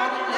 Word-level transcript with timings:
God. 0.00 0.29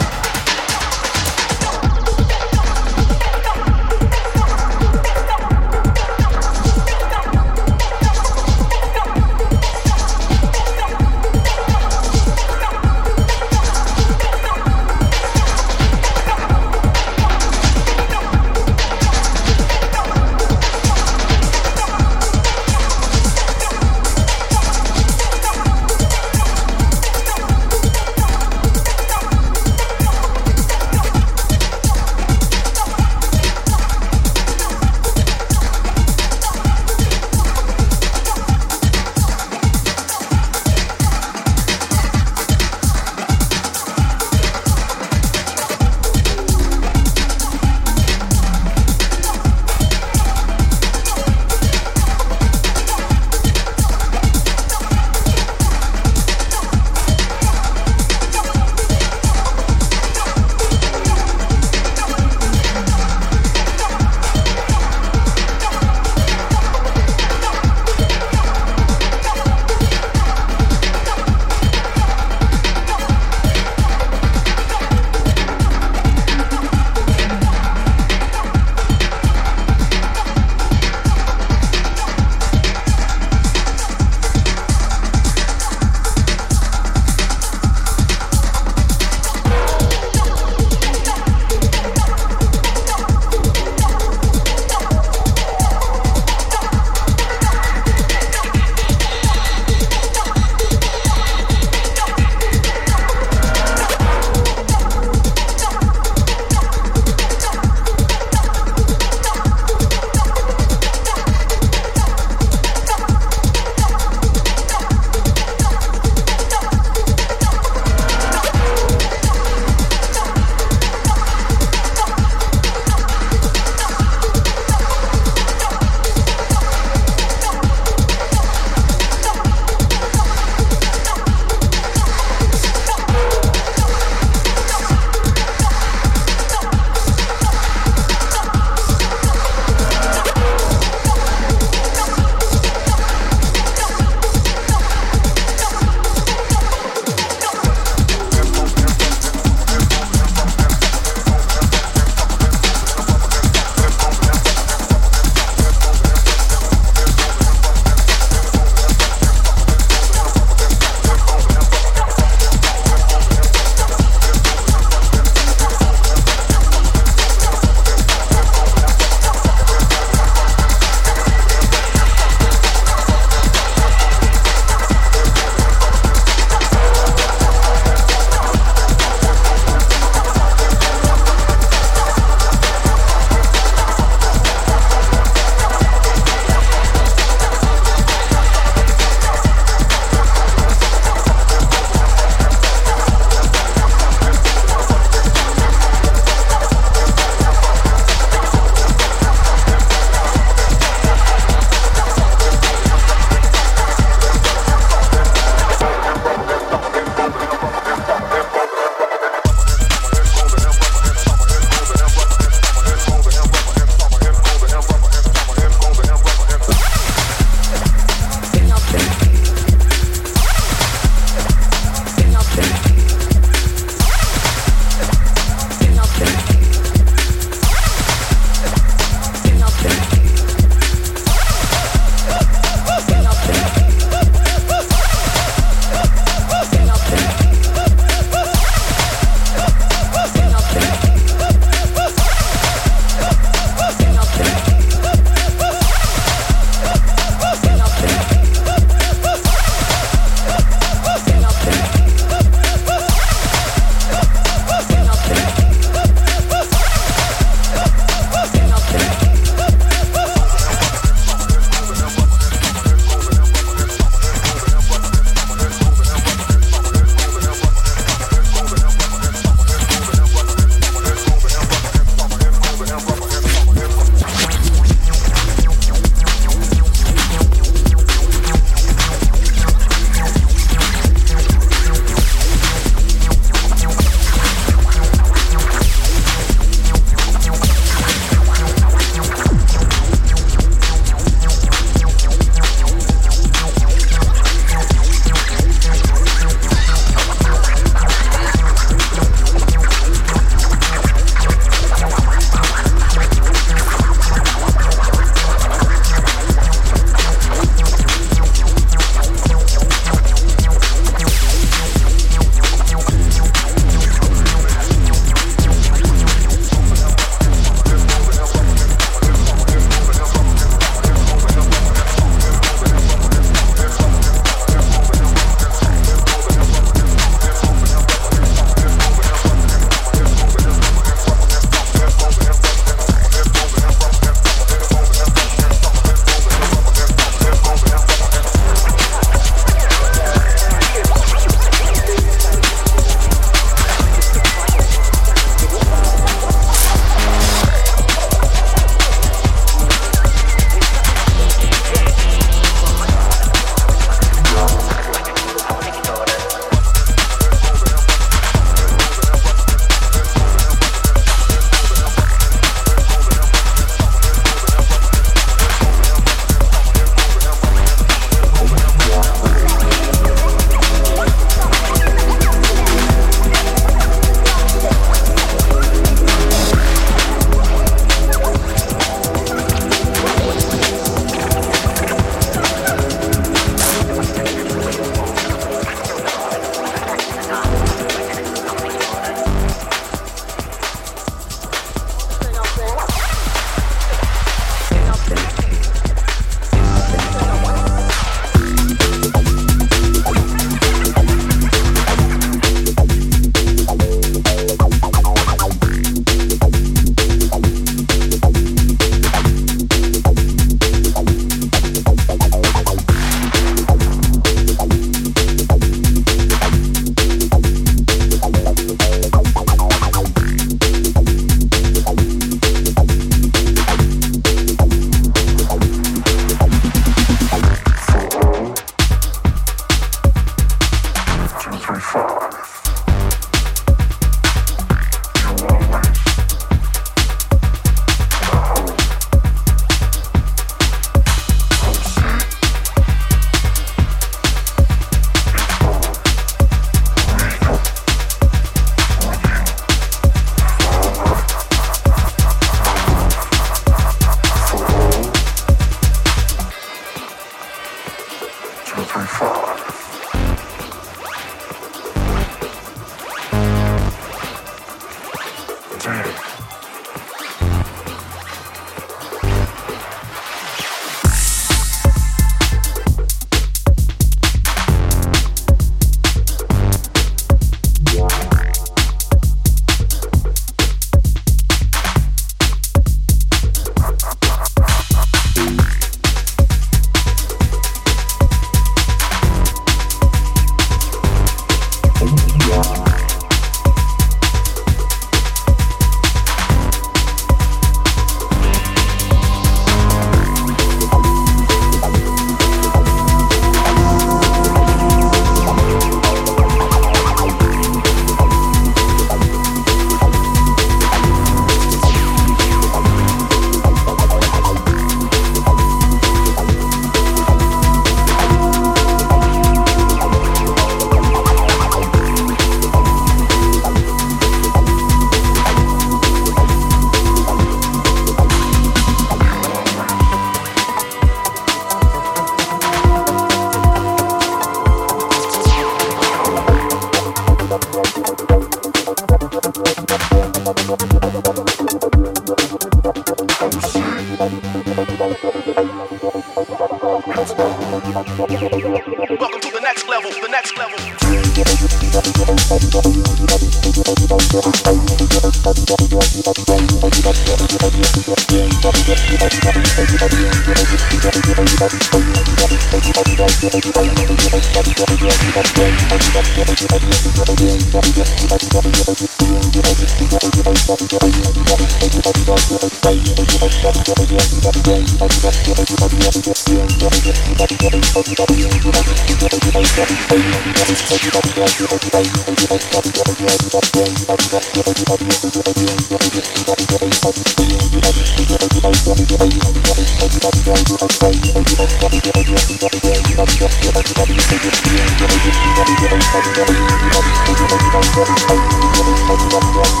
Thank 599.84 600.00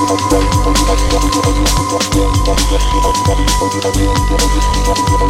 you. 5.20 5.23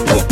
Oh. 0.00 0.27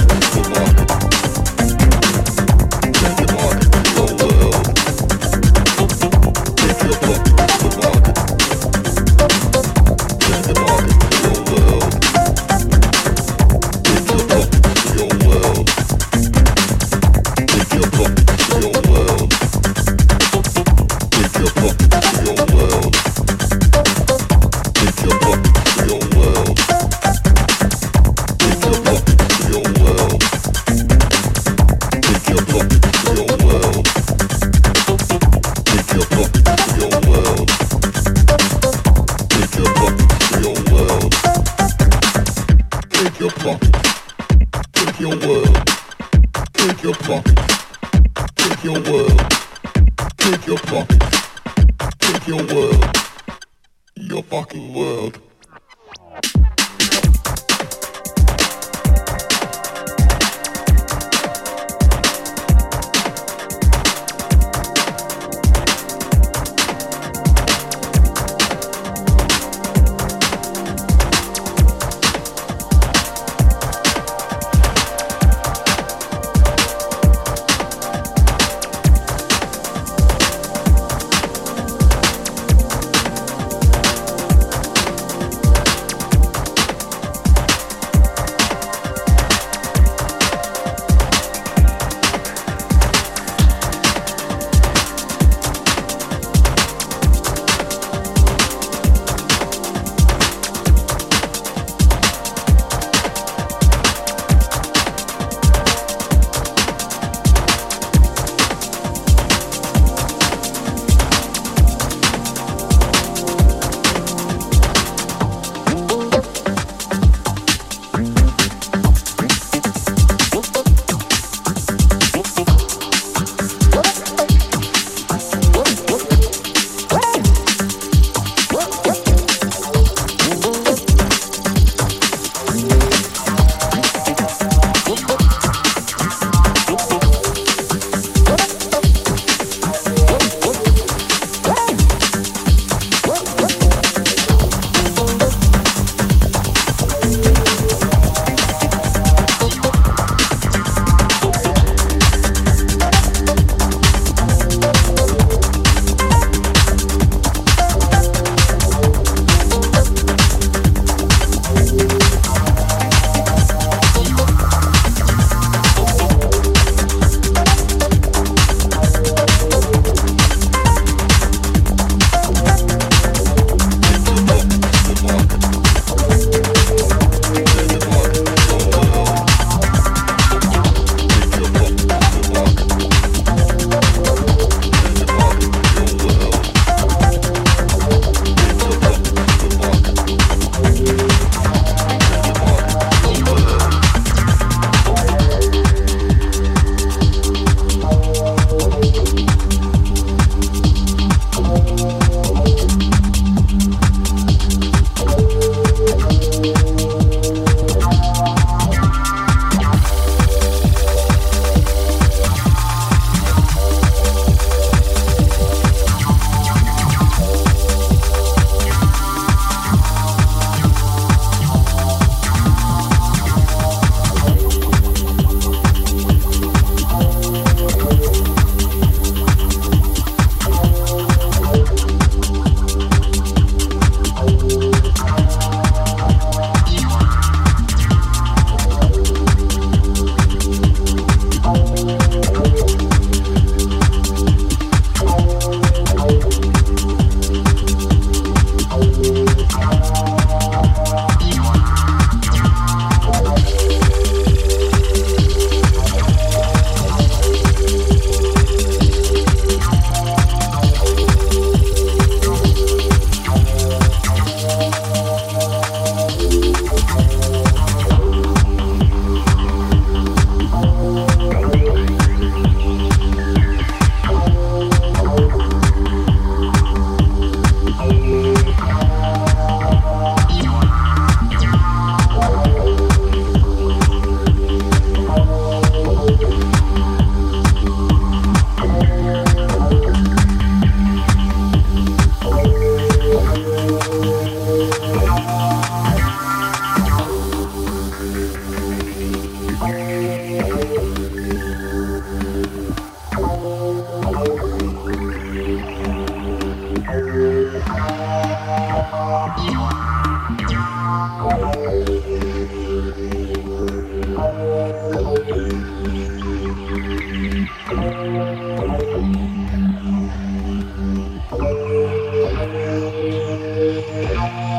Bye. 324.04 324.55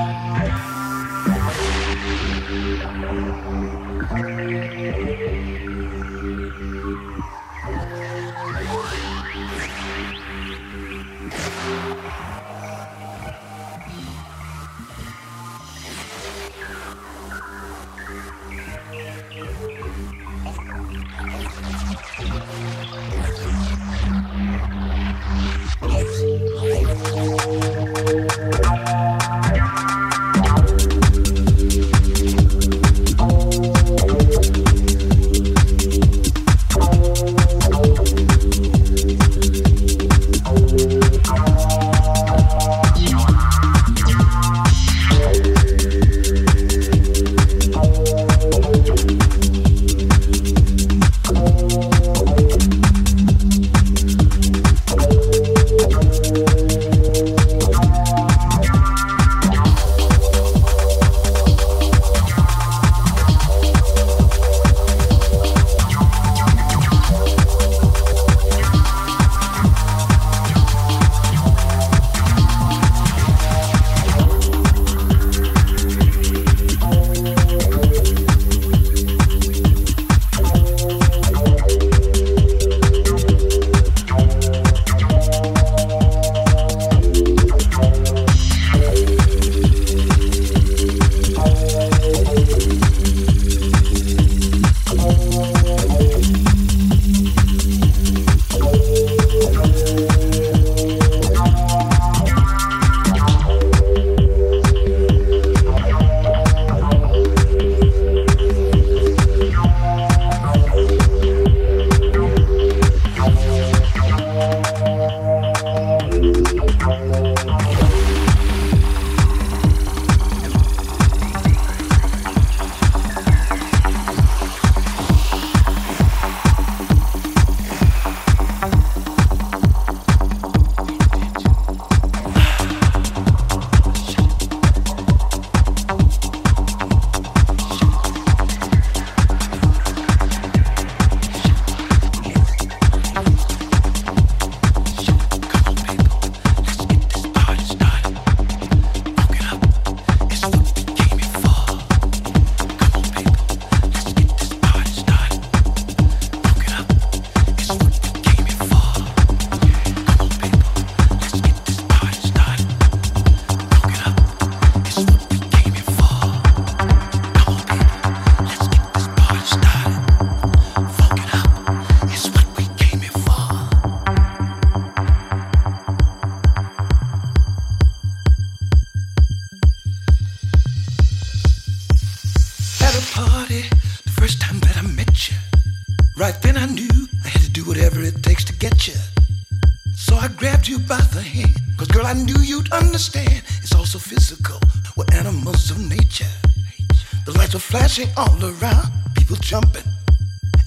crashing 197.98 198.14
all 198.18 198.43
around, 198.43 198.91
people 199.16 199.36
jumping. 199.38 199.84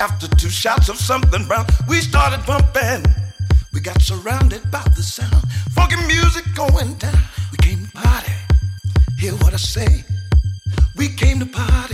After 0.00 0.26
two 0.36 0.48
shots 0.48 0.88
of 0.88 0.96
something 0.96 1.44
brown, 1.46 1.66
we 1.88 1.96
started 2.00 2.44
bumping. 2.46 3.04
We 3.72 3.80
got 3.80 4.00
surrounded 4.02 4.68
by 4.70 4.82
the 4.96 5.02
sound, 5.02 5.44
funky 5.72 5.96
music 6.06 6.44
going 6.54 6.94
down. 6.94 7.22
We 7.52 7.58
came 7.58 7.86
to 7.86 7.92
party, 7.92 8.32
hear 9.18 9.32
what 9.34 9.52
I 9.52 9.58
say. 9.58 10.04
We 10.96 11.08
came 11.08 11.38
to 11.40 11.46
party. 11.46 11.89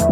you. 0.00 0.07